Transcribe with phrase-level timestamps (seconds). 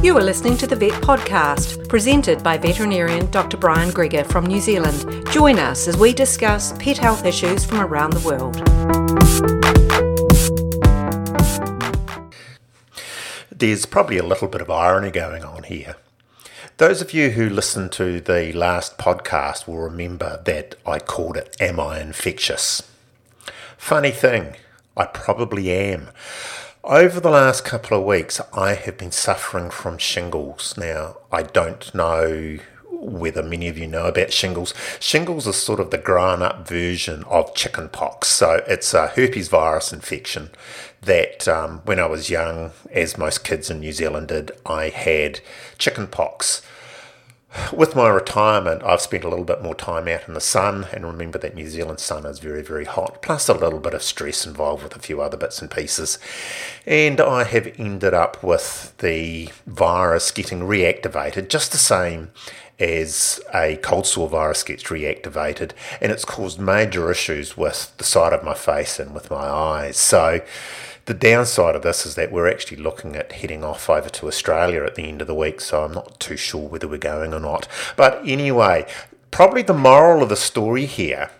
[0.00, 3.56] You are listening to the Vet Podcast, presented by veterinarian Dr.
[3.56, 5.26] Brian Greger from New Zealand.
[5.32, 8.54] Join us as we discuss pet health issues from around the world.
[13.50, 15.96] There's probably a little bit of irony going on here.
[16.76, 21.56] Those of you who listened to the last podcast will remember that I called it
[21.60, 22.88] Am I Infectious?
[23.76, 24.54] Funny thing,
[24.96, 26.10] I probably am.
[26.88, 30.74] Over the last couple of weeks, I have been suffering from shingles.
[30.78, 32.60] Now, I don't know
[32.90, 34.72] whether many of you know about shingles.
[34.98, 38.28] Shingles is sort of the grown up version of chickenpox.
[38.28, 40.48] So it's a herpes virus infection
[41.02, 45.40] that um, when I was young, as most kids in New Zealand did, I had
[45.76, 46.62] chickenpox
[47.72, 51.06] with my retirement, I've spent a little bit more time out in the sun, and
[51.06, 54.46] remember that New Zealand sun is very, very hot, plus a little bit of stress
[54.46, 56.18] involved with a few other bits and pieces.
[56.86, 62.30] And I have ended up with the virus getting reactivated, just the same
[62.78, 68.32] as a cold sore virus gets reactivated, and it's caused major issues with the side
[68.32, 69.96] of my face and with my eyes.
[69.96, 70.40] So,
[71.08, 74.84] the downside of this is that we're actually looking at heading off over to Australia
[74.84, 77.40] at the end of the week, so I'm not too sure whether we're going or
[77.40, 77.66] not.
[77.96, 78.86] But anyway,
[79.30, 81.30] probably the moral of the story here,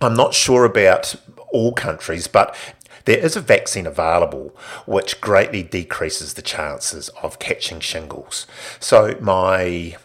[0.00, 1.14] I'm not sure about
[1.52, 2.56] all countries, but
[3.04, 4.54] there is a vaccine available
[4.84, 8.48] which greatly decreases the chances of catching shingles.
[8.80, 9.96] So, my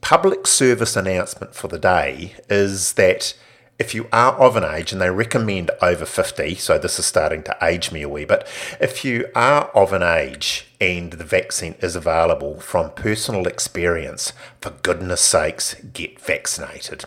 [0.00, 3.34] public service announcement for the day is that
[3.82, 7.42] if you are of an age, and they recommend over 50, so this is starting
[7.42, 8.46] to age me a wee bit,
[8.80, 14.70] if you are of an age and the vaccine is available from personal experience, for
[14.70, 17.06] goodness sakes, get vaccinated.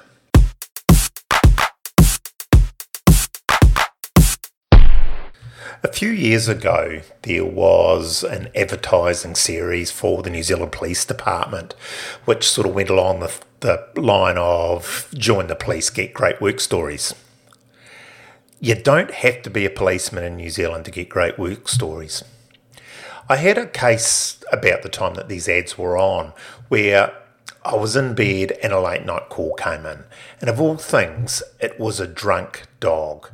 [5.82, 11.74] A few years ago, there was an advertising series for the New Zealand Police Department,
[12.26, 13.32] which sort of went along the,
[13.62, 17.14] the line of join the police, get great work stories.
[18.60, 22.24] You don't have to be a policeman in New Zealand to get great work stories.
[23.28, 26.34] I had a case about the time that these ads were on
[26.68, 27.14] where
[27.64, 30.04] I was in bed and a late night call came in.
[30.40, 33.32] And of all things, it was a drunk dog.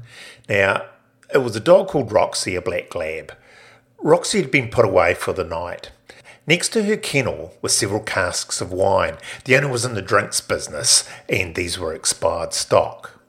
[0.48, 0.86] Now,
[1.34, 3.34] it was a dog called Roxy, a black lab.
[4.00, 5.92] Roxy had been put away for the night.
[6.48, 9.18] Next to her kennel were several casks of wine.
[9.46, 13.20] The owner was in the drinks business, and these were expired stock.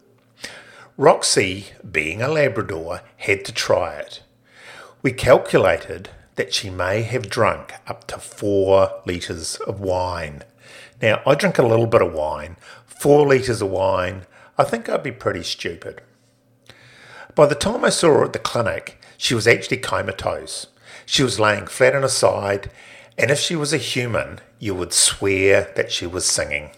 [0.96, 4.22] Roxy, being a Labrador, had to try it.
[5.02, 10.42] We calculated that she may have drunk up to four litres of wine.
[11.00, 12.56] Now, I drink a little bit of wine.
[12.86, 14.22] Four litres of wine,
[14.56, 16.00] I think I'd be pretty stupid.
[17.34, 20.68] By the time I saw her at the clinic, she was actually comatose.
[21.04, 22.70] She was laying flat on her side,
[23.18, 26.70] and if she was a human, you would swear that she was singing.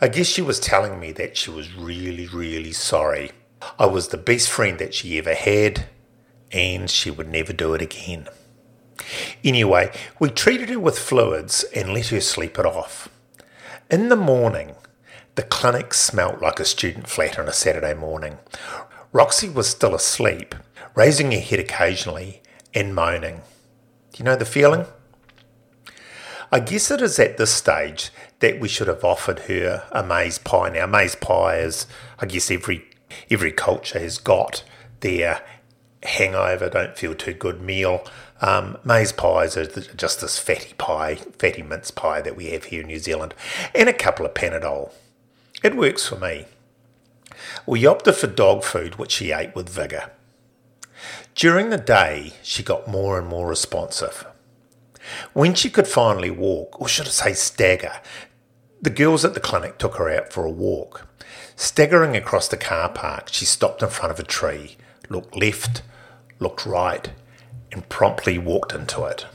[0.00, 3.32] I guess she was telling me that she was really, really sorry.
[3.78, 5.86] I was the best friend that she ever had,
[6.52, 8.28] and she would never do it again.
[9.44, 13.08] Anyway, we treated her with fluids and let her sleep it off.
[13.90, 14.74] In the morning,
[15.34, 18.38] the clinic smelt like a student flat on a Saturday morning.
[19.12, 20.54] Roxy was still asleep,
[20.94, 22.42] raising her head occasionally
[22.74, 23.42] and moaning.
[24.12, 24.86] Do you know the feeling?
[26.50, 28.10] I guess it is at this stage
[28.40, 30.70] that we should have offered her a maize pie.
[30.70, 31.86] Now, maize pie is,
[32.18, 32.84] I guess, every
[33.30, 34.64] every culture has got
[35.00, 35.42] their
[36.02, 38.04] hangover, don't feel too good meal.
[38.40, 42.82] Um, maize pies are just this fatty pie, fatty mince pie that we have here
[42.82, 43.34] in New Zealand,
[43.74, 44.92] and a couple of Panadol.
[45.62, 46.46] It works for me.
[47.66, 50.10] We opted for dog food, which she ate with vigour.
[51.34, 54.24] During the day, she got more and more responsive.
[55.32, 58.00] When she could finally walk, or should I say stagger,
[58.80, 61.08] the girls at the clinic took her out for a walk.
[61.56, 64.76] Staggering across the car park, she stopped in front of a tree,
[65.08, 65.82] looked left,
[66.38, 67.10] looked right,
[67.72, 69.26] and promptly walked into it.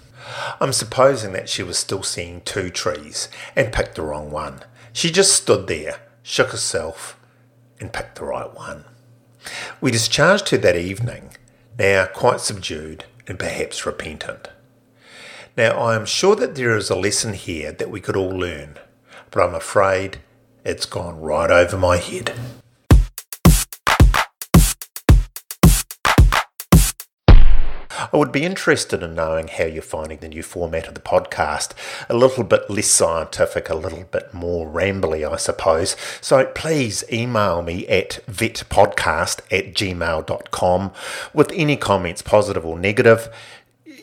[0.61, 4.63] I'm supposing that she was still seeing two trees and picked the wrong one.
[4.93, 7.19] She just stood there, shook herself,
[7.79, 8.85] and picked the right one.
[9.81, 11.35] We discharged her that evening,
[11.77, 14.47] now quite subdued and perhaps repentant.
[15.55, 18.79] Now, I am sure that there is a lesson here that we could all learn,
[19.29, 20.17] but I'm afraid
[20.65, 22.33] it's gone right over my head.
[28.11, 31.73] I would be interested in knowing how you're finding the new format of the podcast.
[32.09, 35.95] A little bit less scientific, a little bit more rambly, I suppose.
[36.19, 40.91] So please email me at vetpodcast at gmail.com
[41.33, 43.29] with any comments, positive or negative.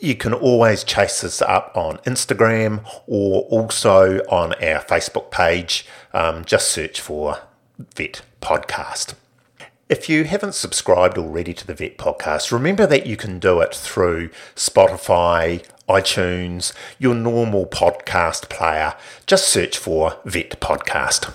[0.01, 5.85] You can always chase us up on Instagram or also on our Facebook page.
[6.11, 7.37] Um, just search for
[7.95, 9.13] Vet Podcast.
[9.89, 13.75] If you haven't subscribed already to the Vet Podcast, remember that you can do it
[13.75, 18.95] through Spotify, iTunes, your normal podcast player.
[19.27, 21.31] Just search for Vet Podcast.